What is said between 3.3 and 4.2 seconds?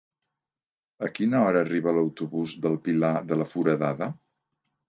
de la Foradada?